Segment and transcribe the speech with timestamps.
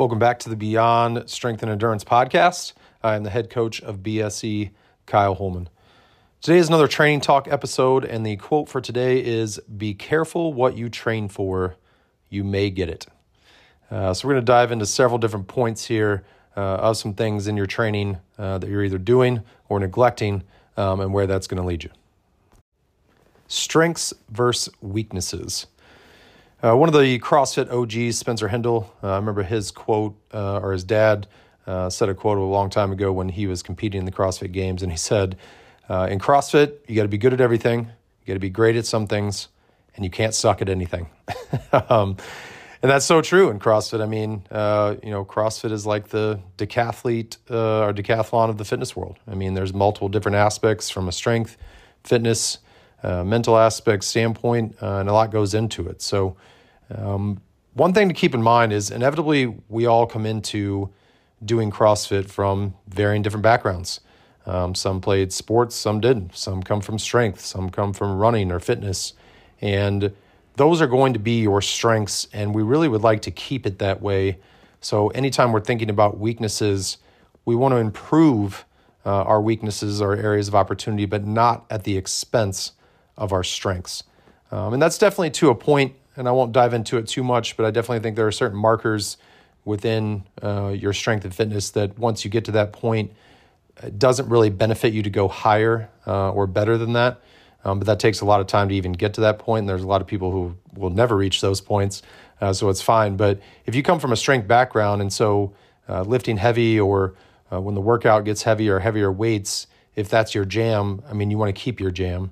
[0.00, 2.72] Welcome back to the Beyond Strength and Endurance podcast.
[3.02, 4.70] I am the head coach of BSE,
[5.04, 5.68] Kyle Holman.
[6.40, 10.74] Today is another training talk episode, and the quote for today is Be careful what
[10.74, 11.76] you train for,
[12.30, 13.08] you may get it.
[13.90, 16.24] Uh, so, we're going to dive into several different points here
[16.56, 20.44] uh, of some things in your training uh, that you're either doing or neglecting,
[20.78, 21.90] um, and where that's going to lead you.
[23.48, 25.66] Strengths versus weaknesses.
[26.62, 30.72] Uh, one of the CrossFit OGs, Spencer Hendel, uh, I remember his quote, uh, or
[30.72, 31.26] his dad
[31.66, 34.52] uh, said a quote a long time ago when he was competing in the CrossFit
[34.52, 35.38] Games, and he said,
[35.88, 38.76] uh, "In CrossFit, you got to be good at everything, you got to be great
[38.76, 39.48] at some things,
[39.96, 41.08] and you can't suck at anything."
[41.88, 42.18] um,
[42.82, 44.02] and that's so true in CrossFit.
[44.02, 48.94] I mean, uh, you know, CrossFit is like the decathlete or decathlon of the fitness
[48.94, 49.18] world.
[49.26, 51.56] I mean, there's multiple different aspects from a strength,
[52.04, 52.58] fitness
[53.02, 56.02] uh, mental aspect standpoint, uh, and a lot goes into it.
[56.02, 56.36] So,
[56.94, 57.40] um,
[57.74, 60.90] one thing to keep in mind is inevitably we all come into
[61.44, 64.00] doing CrossFit from varying different backgrounds.
[64.46, 66.36] Um, some played sports, some didn't.
[66.36, 69.12] Some come from strength, some come from running or fitness.
[69.60, 70.12] And
[70.56, 73.78] those are going to be your strengths, and we really would like to keep it
[73.78, 74.38] that way.
[74.80, 76.98] So, anytime we're thinking about weaknesses,
[77.44, 78.64] we want to improve
[79.06, 82.72] uh, our weaknesses or areas of opportunity, but not at the expense
[83.20, 84.02] of our strengths.
[84.50, 87.56] Um, and that's definitely to a point, and I won't dive into it too much,
[87.56, 89.16] but I definitely think there are certain markers
[89.64, 93.12] within uh, your strength and fitness that once you get to that point,
[93.82, 97.20] it doesn't really benefit you to go higher uh, or better than that.
[97.64, 99.60] Um, but that takes a lot of time to even get to that point.
[99.60, 102.02] And there's a lot of people who will never reach those points.
[102.40, 103.16] Uh, so it's fine.
[103.16, 105.52] But if you come from a strength background, and so
[105.88, 107.14] uh, lifting heavy or
[107.52, 111.36] uh, when the workout gets heavier, heavier weights, if that's your jam, I mean, you
[111.36, 112.30] want to keep your jam.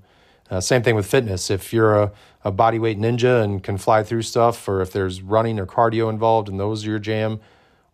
[0.50, 1.50] Uh, same thing with fitness.
[1.50, 2.12] If you're a,
[2.44, 6.48] a bodyweight ninja and can fly through stuff, or if there's running or cardio involved
[6.48, 7.40] and those are your jam,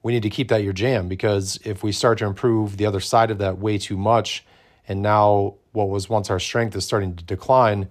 [0.03, 3.01] we need to keep that your jam because if we start to improve the other
[3.01, 4.45] side of that way too much,
[4.87, 7.89] and now what was once our strength is starting to decline,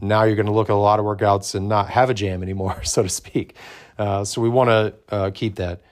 [0.00, 2.42] now you're going to look at a lot of workouts and not have a jam
[2.42, 3.54] anymore, so to speak.
[3.98, 5.82] Uh, so we want to uh, keep that.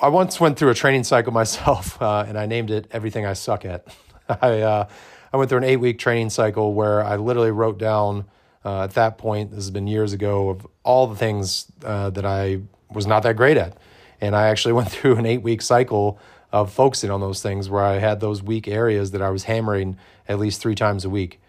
[0.00, 3.32] I once went through a training cycle myself, uh, and I named it "Everything I
[3.32, 3.86] Suck at."
[4.28, 4.88] I uh,
[5.32, 8.26] I went through an eight week training cycle where I literally wrote down
[8.64, 12.26] uh, at that point, this has been years ago, of all the things uh, that
[12.26, 13.78] I was not that great at.
[14.20, 16.18] And I actually went through an eight week cycle
[16.52, 19.96] of focusing on those things where I had those weak areas that I was hammering
[20.28, 21.40] at least three times a week.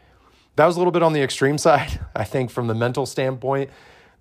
[0.57, 1.99] That was a little bit on the extreme side.
[2.15, 3.71] I think from the mental standpoint,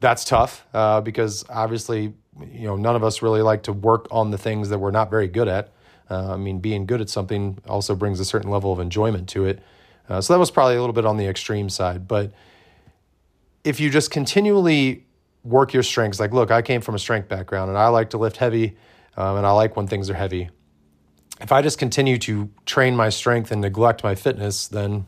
[0.00, 2.14] that's tough uh, because obviously,
[2.50, 5.10] you know, none of us really like to work on the things that we're not
[5.10, 5.70] very good at.
[6.08, 9.44] Uh, I mean, being good at something also brings a certain level of enjoyment to
[9.44, 9.62] it.
[10.08, 12.06] Uh, so that was probably a little bit on the extreme side.
[12.06, 12.32] But
[13.64, 15.04] if you just continually
[15.42, 18.18] work your strengths, like, look, I came from a strength background and I like to
[18.18, 18.76] lift heavy
[19.16, 20.50] um, and I like when things are heavy.
[21.40, 25.06] If I just continue to train my strength and neglect my fitness, then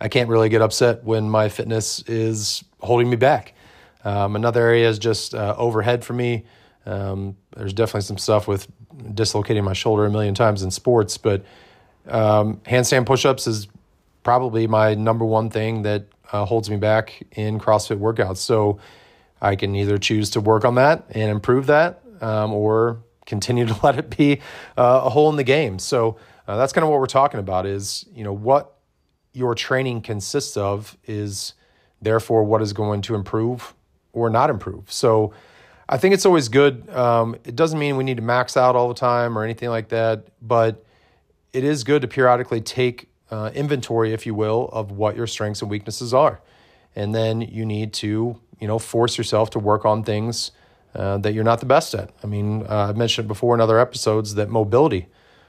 [0.00, 3.54] I can't really get upset when my fitness is holding me back.
[4.04, 6.44] Um, another area is just uh, overhead for me.
[6.86, 8.68] Um, there's definitely some stuff with
[9.14, 11.44] dislocating my shoulder a million times in sports, but
[12.08, 13.68] um, handstand push-ups is
[14.22, 18.38] probably my number one thing that uh, holds me back in CrossFit workouts.
[18.38, 18.78] So
[19.40, 23.76] I can either choose to work on that and improve that, um, or continue to
[23.82, 24.40] let it be
[24.76, 25.78] uh, a hole in the game.
[25.78, 27.66] So uh, that's kind of what we're talking about.
[27.66, 28.74] Is you know what
[29.32, 31.54] your training consists of is
[32.02, 33.74] therefore what is going to improve
[34.12, 34.90] or not improve.
[34.90, 35.32] So
[35.92, 36.88] I think it's always good.
[36.90, 39.88] Um, it doesn't mean we need to max out all the time or anything like
[39.88, 40.84] that, but
[41.52, 45.62] it is good to periodically take uh, inventory, if you will, of what your strengths
[45.62, 46.40] and weaknesses are,
[46.94, 50.52] and then you need to, you know, force yourself to work on things
[50.94, 52.10] uh, that you're not the best at.
[52.22, 55.08] I mean, uh, I've mentioned before in other episodes that mobility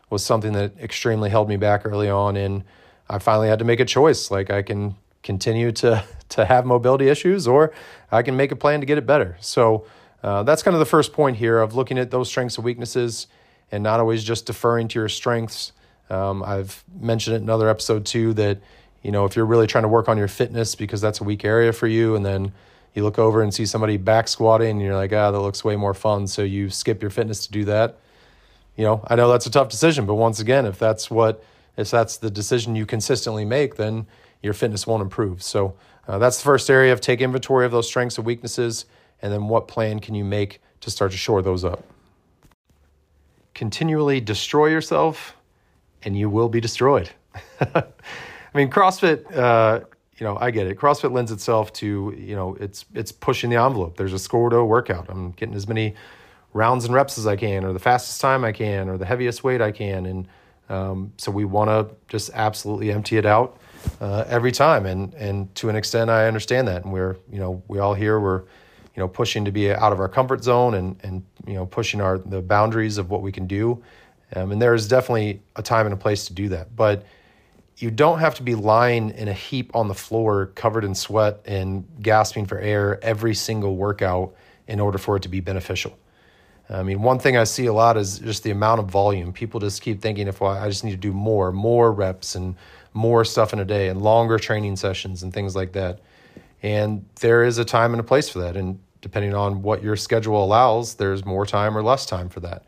[0.10, 2.64] was something that extremely held me back early on, and
[3.08, 4.32] I finally had to make a choice.
[4.32, 7.72] Like I can continue to to have mobility issues, or
[8.12, 9.38] I can make a plan to get it better.
[9.40, 9.86] So
[10.24, 13.28] uh, that's kind of the first point here of looking at those strengths and weaknesses
[13.72, 15.72] and not always just deferring to your strengths.
[16.10, 18.60] Um, I've mentioned it in another episode too that,
[19.02, 21.46] you know, if you're really trying to work on your fitness because that's a weak
[21.46, 22.52] area for you, and then
[22.94, 25.76] you look over and see somebody back squatting and you're like, ah, that looks way
[25.76, 26.28] more fun.
[26.28, 27.98] So you skip your fitness to do that.
[28.76, 31.44] You know, I know that's a tough decision, but once again, if that's what,
[31.78, 34.08] if that's the decision you consistently make, then
[34.44, 35.42] your fitness won't improve.
[35.42, 35.76] So
[36.08, 38.86] uh, that's the first area of take inventory of those strengths and weaknesses
[39.22, 41.84] and then what plan can you make to start to shore those up?
[43.54, 45.36] Continually destroy yourself,
[46.04, 47.10] and you will be destroyed.
[47.62, 47.84] I
[48.54, 49.36] mean, CrossFit.
[49.36, 49.82] Uh,
[50.18, 50.78] you know, I get it.
[50.78, 53.98] CrossFit lends itself to you know, it's it's pushing the envelope.
[53.98, 55.08] There's a score to a workout.
[55.10, 55.96] I'm getting as many
[56.54, 59.44] rounds and reps as I can, or the fastest time I can, or the heaviest
[59.44, 60.06] weight I can.
[60.06, 60.28] And
[60.70, 63.58] um, so we want to just absolutely empty it out
[64.00, 64.86] uh, every time.
[64.86, 66.84] And and to an extent, I understand that.
[66.84, 68.44] And we're you know we all here we're
[68.96, 72.02] you know pushing to be out of our comfort zone and and you know pushing
[72.02, 73.82] our the boundaries of what we can do.
[74.34, 77.06] Um, and there is definitely a time and a place to do that, but
[77.78, 81.42] you don't have to be lying in a heap on the floor covered in sweat
[81.46, 84.34] and gasping for air every single workout
[84.68, 85.98] in order for it to be beneficial.
[86.70, 89.34] I mean, one thing I see a lot is just the amount of volume.
[89.34, 92.56] People just keep thinking if well, I just need to do more, more reps and
[92.94, 96.00] more stuff in a day and longer training sessions and things like that.
[96.62, 98.56] And there is a time and a place for that.
[98.56, 102.66] And depending on what your schedule allows, there's more time or less time for that.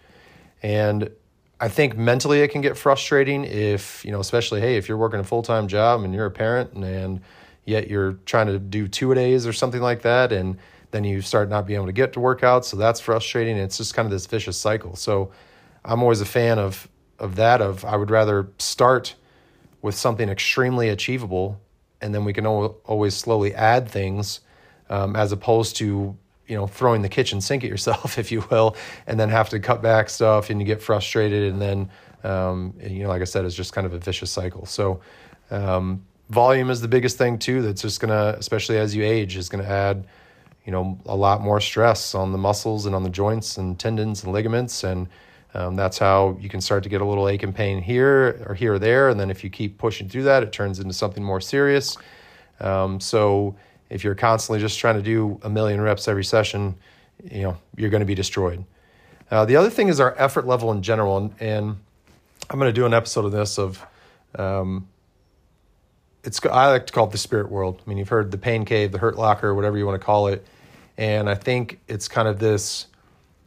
[0.64, 1.12] And
[1.60, 5.20] I think mentally it can get frustrating if, you know, especially, hey, if you're working
[5.20, 7.22] a full time job and you're a parent and, and
[7.66, 10.32] yet you're trying to do two a days or something like that.
[10.32, 10.58] And
[10.92, 12.66] then you start not being able to get to workouts.
[12.66, 13.58] So that's frustrating.
[13.58, 14.96] It's just kind of this vicious cycle.
[14.96, 15.32] So
[15.86, 16.88] I'm always a fan of,
[17.20, 19.16] of that, of I would rather start
[19.82, 21.60] with something extremely achievable
[22.04, 24.42] and then we can always slowly add things
[24.90, 26.16] um, as opposed to
[26.48, 28.76] you know throwing the kitchen sink at yourself if you will
[29.08, 31.90] and then have to cut back stuff and you get frustrated and then
[32.24, 34.66] um, you know like i said it's just kind of a vicious cycle.
[34.66, 35.02] So
[35.50, 39.50] um, volume is the biggest thing too that's just gonna especially as you age is
[39.50, 40.06] gonna add
[40.66, 44.24] you know a lot more stress on the muscles and on the joints and tendons
[44.24, 45.08] and ligaments and
[45.54, 48.56] um, that's how you can start to get a little ache and pain here or
[48.56, 51.24] here or there and then if you keep pushing through that it turns into something
[51.24, 51.98] more serious
[52.60, 53.56] um, so
[53.90, 56.76] if you're constantly just trying to do a million reps every session
[57.32, 58.64] you know you're going to be destroyed
[59.32, 61.78] uh, the other thing is our effort level in general and, and
[62.50, 63.86] i'm going to do an episode of this of
[64.36, 64.88] um,
[66.24, 67.82] it's I like to call it the spirit world.
[67.86, 70.28] I mean, you've heard the pain cave, the hurt locker, whatever you want to call
[70.28, 70.46] it.
[70.98, 72.88] And I think it's kind of this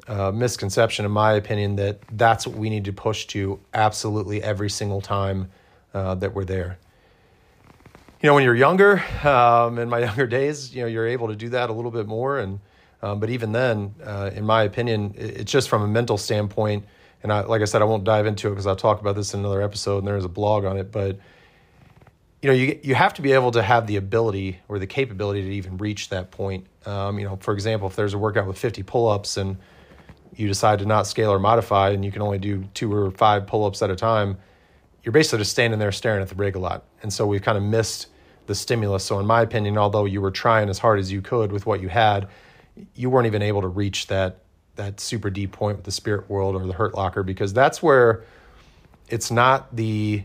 [0.08, 4.70] uh, misconception, in my opinion, that that's what we need to push to absolutely every
[4.70, 5.50] single time
[5.94, 6.78] uh, that we're there.
[8.22, 11.36] You know, when you're younger, um, in my younger days, you know, you're able to
[11.36, 12.38] do that a little bit more.
[12.38, 12.60] And
[13.02, 16.86] um, but even then, uh, in my opinion, it's just from a mental standpoint.
[17.22, 19.34] And I, like I said, I won't dive into it because I'll talk about this
[19.34, 20.92] in another episode, and there is a blog on it.
[20.92, 21.18] But
[22.42, 25.42] you know, you you have to be able to have the ability or the capability
[25.42, 26.66] to even reach that point.
[26.84, 29.56] Um, you know, for example, if there's a workout with 50 pull-ups and
[30.36, 33.46] you decide to not scale or modify, and you can only do two or five
[33.46, 34.36] pull-ups at a time,
[35.02, 36.84] you're basically just standing there staring at the rig a lot.
[37.02, 38.08] And so we've kind of missed
[38.46, 39.04] the stimulus.
[39.04, 41.80] So in my opinion, although you were trying as hard as you could with what
[41.80, 42.28] you had,
[42.94, 44.38] you weren't even able to reach that
[44.76, 48.24] that super deep point with the spirit world or the hurt locker because that's where
[49.08, 50.22] it's not the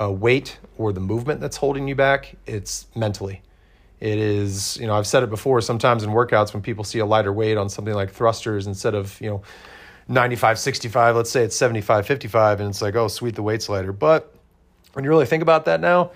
[0.00, 3.42] uh, weight or the movement that's holding you back, it's mentally.
[4.00, 7.06] It is, you know, I've said it before sometimes in workouts when people see a
[7.06, 9.42] lighter weight on something like thrusters instead of, you know,
[10.08, 13.92] 95, 65, let's say it's 75, 55, and it's like, oh, sweet, the weight's lighter.
[13.92, 14.34] But
[14.94, 16.10] when you really think about that now,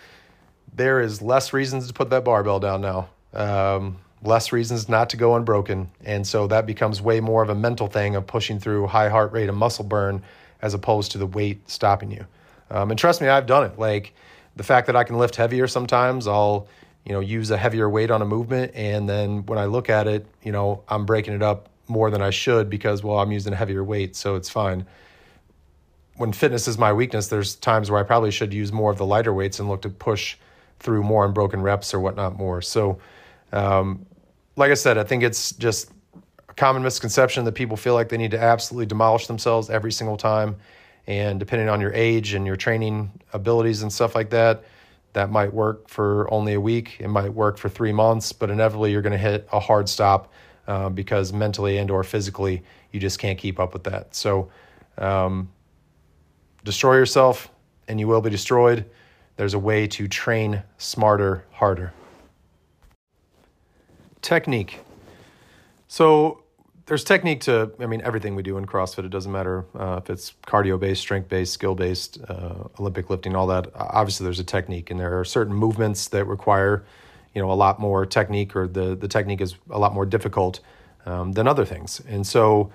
[0.74, 5.16] there is less reasons to put that barbell down now, um, less reasons not to
[5.16, 5.90] go unbroken.
[6.04, 9.30] And so that becomes way more of a mental thing of pushing through high heart
[9.32, 10.22] rate and muscle burn
[10.60, 12.26] as opposed to the weight stopping you.
[12.70, 13.78] Um, and trust me, I've done it.
[13.78, 14.14] Like
[14.56, 16.66] the fact that I can lift heavier sometimes, I'll
[17.04, 20.06] you know use a heavier weight on a movement, and then when I look at
[20.06, 23.52] it, you know I'm breaking it up more than I should because well I'm using
[23.52, 24.86] a heavier weight, so it's fine.
[26.16, 29.06] When fitness is my weakness, there's times where I probably should use more of the
[29.06, 30.36] lighter weights and look to push
[30.78, 32.62] through more unbroken reps or whatnot more.
[32.62, 32.98] So,
[33.52, 34.06] um,
[34.56, 35.90] like I said, I think it's just
[36.48, 40.16] a common misconception that people feel like they need to absolutely demolish themselves every single
[40.16, 40.56] time
[41.06, 44.64] and depending on your age and your training abilities and stuff like that,
[45.14, 46.96] that might work for only a week.
[47.00, 50.32] It might work for three months, but inevitably you're going to hit a hard stop
[50.66, 54.14] uh, because mentally and or physically you just can't keep up with that.
[54.14, 54.50] So
[54.98, 55.50] um,
[56.64, 57.50] destroy yourself
[57.88, 58.84] and you will be destroyed.
[59.36, 61.92] There's a way to train smarter, harder.
[64.22, 64.80] Technique.
[65.88, 66.43] So
[66.86, 69.04] there's technique to i mean everything we do in crossfit.
[69.04, 73.34] It doesn't matter uh, if it's cardio based strength based skill based uh, olympic lifting
[73.34, 73.70] all that.
[73.74, 76.84] Obviously there's a technique and there are certain movements that require
[77.34, 80.60] you know a lot more technique or the the technique is a lot more difficult
[81.06, 82.00] um, than other things.
[82.08, 82.70] And so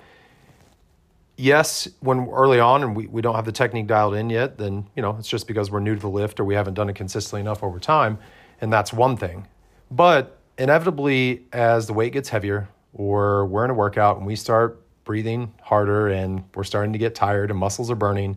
[1.36, 4.86] yes when early on and we, we don't have the technique dialed in yet then
[4.94, 6.94] you know it's just because we're new to the lift or we haven't done it
[6.94, 8.18] consistently enough over time
[8.60, 9.46] and that's one thing.
[9.90, 14.82] But inevitably as the weight gets heavier or we're in a workout and we start
[15.04, 18.36] breathing harder and we're starting to get tired and muscles are burning,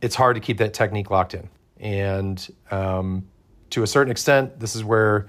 [0.00, 1.48] it's hard to keep that technique locked in.
[1.78, 3.26] And um,
[3.70, 5.28] to a certain extent, this is where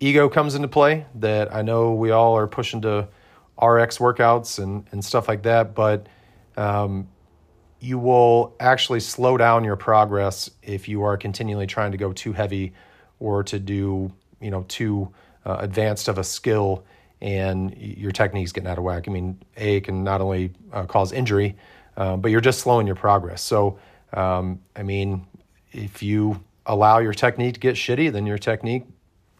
[0.00, 1.06] ego comes into play.
[1.16, 3.08] That I know we all are pushing to
[3.60, 6.08] RX workouts and, and stuff like that, but
[6.56, 7.08] um,
[7.80, 12.32] you will actually slow down your progress if you are continually trying to go too
[12.32, 12.72] heavy
[13.20, 15.12] or to do you know too
[15.44, 16.84] uh, advanced of a skill
[17.24, 19.08] and your technique's getting out of whack.
[19.08, 21.56] I mean, A can not only uh, cause injury,
[21.96, 23.42] uh, but you're just slowing your progress.
[23.42, 23.78] So,
[24.12, 25.26] um, I mean,
[25.72, 28.84] if you allow your technique to get shitty, then your technique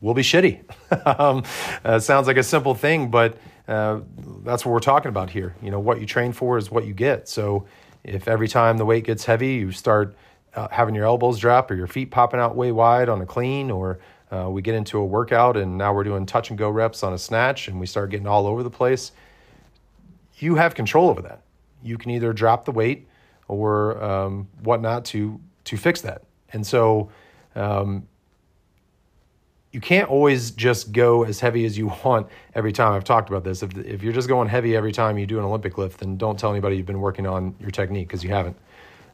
[0.00, 0.62] will be shitty.
[1.20, 1.44] um,
[1.84, 3.36] uh, sounds like a simple thing, but
[3.68, 4.00] uh,
[4.44, 5.54] that's what we're talking about here.
[5.60, 7.28] You know, what you train for is what you get.
[7.28, 7.66] So,
[8.02, 10.16] if every time the weight gets heavy, you start
[10.54, 13.70] uh, having your elbows drop or your feet popping out way wide on a clean
[13.70, 13.98] or
[14.30, 17.12] uh, we get into a workout and now we're doing touch and go reps on
[17.12, 19.12] a snatch and we start getting all over the place.
[20.38, 21.42] You have control over that.
[21.82, 23.06] You can either drop the weight
[23.48, 26.22] or um, whatnot to to fix that.
[26.52, 27.10] And so
[27.54, 28.06] um,
[29.72, 32.92] you can't always just go as heavy as you want every time.
[32.92, 33.62] I've talked about this.
[33.62, 36.38] If, if you're just going heavy every time you do an Olympic lift, then don't
[36.38, 38.56] tell anybody you've been working on your technique because you haven't.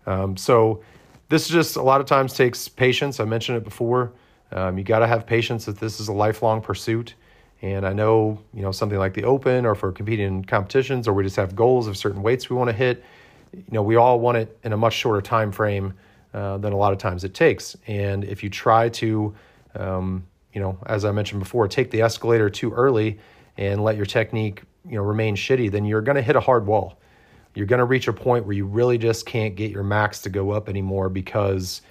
[0.07, 0.83] Um, so
[1.29, 3.21] this just a lot of times takes patience.
[3.21, 4.13] I mentioned it before.
[4.53, 7.15] Um, you got to have patience that this is a lifelong pursuit.
[7.63, 11.13] And I know, you know, something like the Open or for competing in competitions or
[11.13, 13.05] we just have goals of certain weights we want to hit,
[13.53, 15.93] you know, we all want it in a much shorter time frame
[16.33, 17.77] uh, than a lot of times it takes.
[17.87, 19.35] And if you try to,
[19.75, 23.19] um, you know, as I mentioned before, take the escalator too early
[23.57, 26.67] and let your technique, you know, remain shitty, then you're going to hit a hard
[26.67, 26.99] wall.
[27.55, 30.31] You're going to reach a point where you really just can't get your max to
[30.31, 31.83] go up anymore because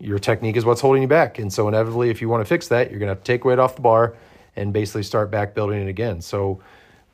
[0.00, 1.38] your technique is what's holding you back.
[1.38, 3.44] And so inevitably, if you want to fix that, you're going to have to take
[3.44, 4.16] weight off the bar
[4.56, 6.20] and basically start back building it again.
[6.20, 6.60] So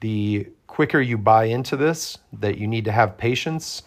[0.00, 3.84] the quicker you buy into this, that you need to have patience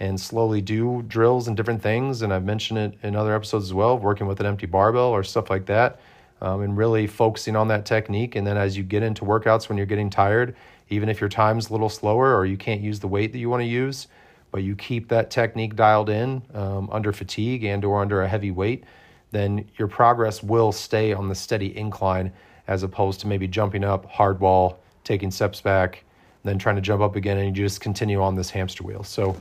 [0.00, 2.22] and slowly do drills and different things.
[2.22, 5.22] And I've mentioned it in other episodes as well, working with an empty barbell or
[5.22, 6.00] stuff like that,
[6.40, 8.34] um, and really focusing on that technique.
[8.34, 10.56] And then as you get into workouts when you're getting tired,
[10.88, 13.50] even if your time's a little slower or you can't use the weight that you
[13.50, 14.08] want to use,
[14.50, 18.50] but you keep that technique dialed in um, under fatigue and or under a heavy
[18.50, 18.84] weight,
[19.30, 22.32] then your progress will stay on the steady incline
[22.66, 26.04] as opposed to maybe jumping up hard wall, taking steps back,
[26.44, 29.02] then trying to jump up again, and you just continue on this hamster wheel.
[29.04, 29.36] So,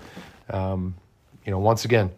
[0.49, 0.95] um,
[1.45, 2.11] you know, once again,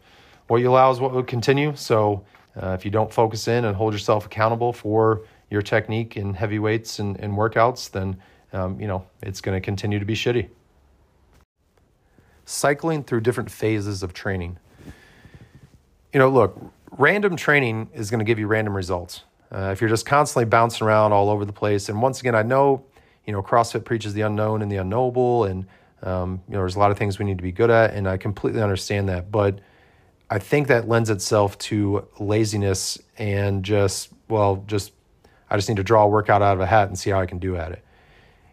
[0.47, 1.75] what you allow is what will continue.
[1.75, 2.25] So,
[2.61, 6.59] uh, if you don't focus in and hold yourself accountable for your technique in heavy
[6.59, 8.17] weights and, and workouts, then
[8.51, 10.49] um, you know it's going to continue to be shitty
[12.45, 14.57] cycling through different phases of training.
[16.13, 16.59] You know, look,
[16.91, 19.23] random training is going to give you random results.
[19.51, 22.43] Uh, if you're just constantly bouncing around all over the place, and once again, I
[22.43, 22.83] know,
[23.25, 25.65] you know, CrossFit preaches the unknown and the unknowable, and
[26.03, 28.07] um, you know, there's a lot of things we need to be good at, and
[28.07, 29.31] I completely understand that.
[29.31, 29.59] But
[30.29, 34.93] I think that lends itself to laziness and just, well, just
[35.49, 37.25] I just need to draw a workout out of a hat and see how I
[37.25, 37.83] can do at it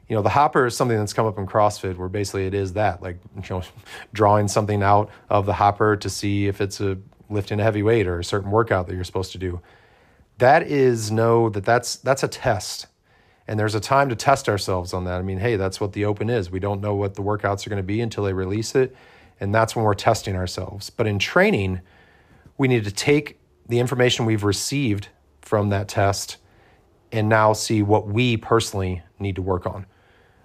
[0.09, 2.73] you know the hopper is something that's come up in crossfit where basically it is
[2.73, 3.63] that like you know
[4.13, 6.99] drawing something out of the hopper to see if it's a
[7.29, 9.61] lifting a heavy weight or a certain workout that you're supposed to do.
[10.39, 12.87] That is know that that's that's a test.
[13.47, 15.19] And there's a time to test ourselves on that.
[15.19, 16.51] I mean hey that's what the open is.
[16.51, 18.97] We don't know what the workouts are going to be until they release it.
[19.41, 20.91] And that's when we're testing ourselves.
[20.91, 21.81] But in training
[22.57, 23.39] we need to take
[23.69, 25.09] the information we've received
[25.43, 26.39] from that test
[27.13, 29.87] and now see what we personally need to work on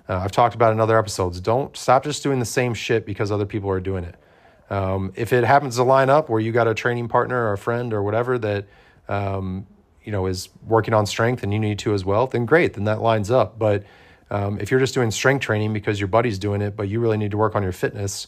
[0.10, 1.40] uh, I've talked about in other episodes.
[1.40, 4.16] Don't stop just doing the same shit because other people are doing it.
[4.70, 7.58] Um, if it happens to line up where you got a training partner or a
[7.58, 8.66] friend or whatever that
[9.08, 9.68] um,
[10.04, 12.86] you know is working on strength and you need to as well, then great, then
[12.86, 13.58] that lines up.
[13.58, 13.84] But
[14.30, 17.18] um, if you're just doing strength training because your buddy's doing it, but you really
[17.18, 18.28] need to work on your fitness,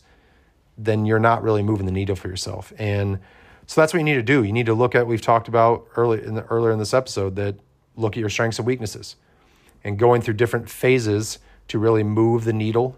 [0.78, 2.72] then you're not really moving the needle for yourself.
[2.78, 3.20] And
[3.66, 4.44] so that's what you need to do.
[4.44, 5.08] You need to look at.
[5.08, 7.56] We've talked about early in the, earlier in this episode that
[7.96, 9.16] look at your strengths and weaknesses,
[9.84, 12.98] and going through different phases to really move the needle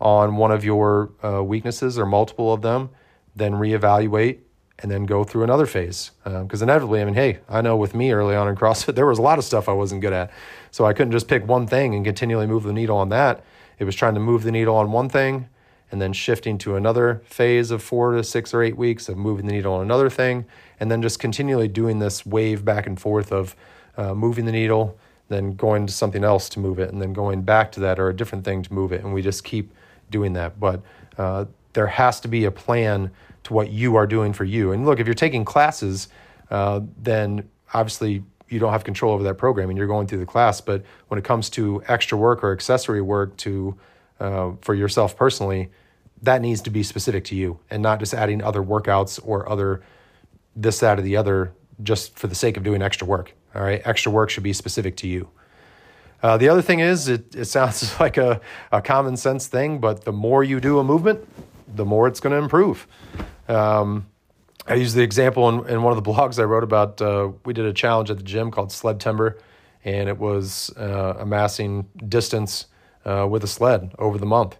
[0.00, 2.90] on one of your uh, weaknesses or multiple of them,
[3.34, 4.38] then reevaluate
[4.78, 6.10] and then go through another phase.
[6.24, 9.06] Because um, inevitably, I mean, hey, I know with me early on in CrossFit, there
[9.06, 10.30] was a lot of stuff I wasn't good at.
[10.70, 13.44] So I couldn't just pick one thing and continually move the needle on that.
[13.78, 15.48] It was trying to move the needle on one thing
[15.90, 19.46] and then shifting to another phase of four to six or eight weeks of moving
[19.46, 20.44] the needle on another thing.
[20.80, 23.56] And then just continually doing this wave back and forth of
[23.96, 27.42] uh, moving the needle, then going to something else to move it, and then going
[27.42, 29.02] back to that or a different thing to move it.
[29.02, 29.72] And we just keep
[30.10, 30.60] doing that.
[30.60, 30.82] But
[31.18, 33.10] uh, there has to be a plan
[33.44, 34.72] to what you are doing for you.
[34.72, 36.08] And look, if you're taking classes,
[36.50, 40.26] uh, then obviously you don't have control over that program and you're going through the
[40.26, 40.60] class.
[40.60, 43.76] But when it comes to extra work or accessory work to
[44.20, 45.70] uh, for yourself personally,
[46.22, 49.82] that needs to be specific to you and not just adding other workouts or other
[50.54, 51.52] this, that, or the other
[51.82, 53.34] just for the sake of doing extra work.
[53.56, 55.30] All right, extra work should be specific to you.
[56.22, 60.04] Uh, the other thing is, it, it sounds like a, a common sense thing, but
[60.04, 61.26] the more you do a movement,
[61.74, 62.86] the more it's going to improve.
[63.48, 64.06] Um,
[64.66, 67.00] I use the example in, in one of the blogs I wrote about.
[67.00, 69.38] Uh, we did a challenge at the gym called Sledtember,
[69.84, 72.66] and it was uh, amassing distance
[73.06, 74.58] uh, with a sled over the month.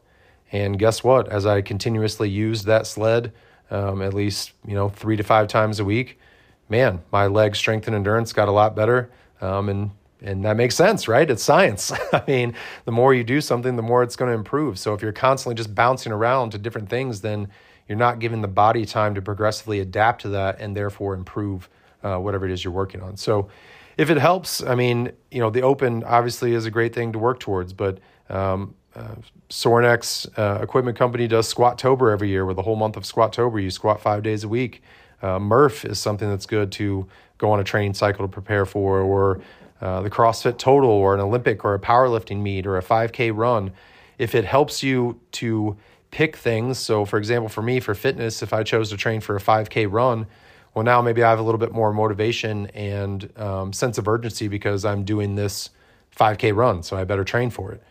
[0.53, 1.29] And guess what?
[1.29, 3.33] As I continuously used that sled,
[3.71, 6.21] um, at least you know three to five times a week,
[6.69, 9.11] man, my leg strength and endurance got a lot better.
[9.41, 9.91] Um, and
[10.23, 11.31] and that makes sense, right?
[11.31, 11.93] It's science.
[12.13, 12.55] I mean,
[12.87, 14.79] the more you do something, the more it's going to improve.
[14.79, 17.49] So if you're constantly just bouncing around to different things, then
[17.87, 21.69] you're not giving the body time to progressively adapt to that and therefore improve
[22.03, 23.17] uh, whatever it is you're working on.
[23.17, 23.49] So
[23.97, 27.19] if it helps, I mean, you know, the open obviously is a great thing to
[27.19, 29.15] work towards, but um, uh,
[29.51, 33.71] Sorinex uh, equipment company does Squattober every year, where the whole month of Squattober you
[33.71, 34.83] squat five days a week.
[35.23, 37.07] Uh, Murph is something that's good to
[37.39, 39.41] go on a training cycle to prepare for, or
[39.81, 43.73] uh, the CrossFit Total, or an Olympic, or a powerlifting meet, or a 5K run.
[44.19, 45.77] If it helps you to
[46.11, 49.37] pick things, so for example, for me, for fitness, if I chose to train for
[49.37, 50.27] a 5K run,
[50.75, 54.49] well, now maybe I have a little bit more motivation and um, sense of urgency
[54.49, 55.71] because I'm doing this
[56.19, 57.83] 5K run, so I better train for it.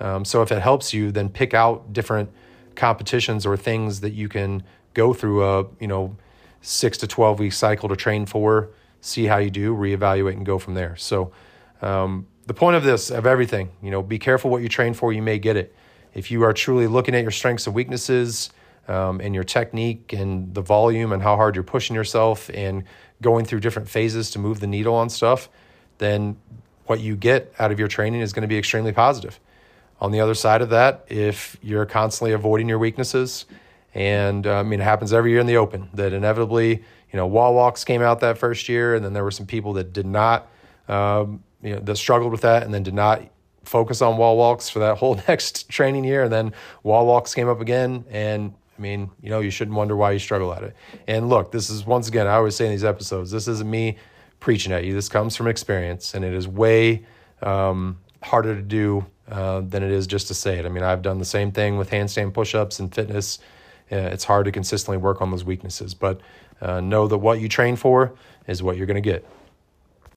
[0.00, 2.30] Um, so if it helps you, then pick out different
[2.74, 4.62] competitions or things that you can
[4.94, 6.16] go through a you know
[6.62, 10.58] six to twelve week cycle to train for, see how you do, reevaluate, and go
[10.58, 10.96] from there.
[10.96, 11.32] So
[11.82, 15.12] um, the point of this of everything, you know, be careful what you train for.
[15.12, 15.74] You may get it.
[16.14, 18.50] If you are truly looking at your strengths and weaknesses
[18.88, 22.84] um, and your technique and the volume and how hard you're pushing yourself and
[23.20, 25.48] going through different phases to move the needle on stuff,
[25.98, 26.36] then
[26.86, 29.38] what you get out of your training is going to be extremely positive.
[30.00, 33.46] On the other side of that, if you're constantly avoiding your weaknesses,
[33.94, 37.26] and uh, I mean, it happens every year in the open that inevitably, you know,
[37.26, 40.06] wall walks came out that first year, and then there were some people that did
[40.06, 40.48] not,
[40.88, 43.22] um, you know, that struggled with that and then did not
[43.64, 46.24] focus on wall walks for that whole next training year.
[46.24, 48.04] And then wall walks came up again.
[48.10, 50.74] And I mean, you know, you shouldn't wonder why you struggle at it.
[51.06, 53.98] And look, this is once again, I always say in these episodes, this isn't me
[54.40, 54.92] preaching at you.
[54.92, 57.04] This comes from experience, and it is way
[57.42, 60.66] um, harder to do uh, than it is just to say it.
[60.66, 63.38] I mean, I've done the same thing with handstand push-ups and fitness.
[63.92, 66.20] Uh, it's hard to consistently work on those weaknesses, but
[66.62, 68.12] uh, know that what you train for
[68.46, 69.26] is what you're going to get.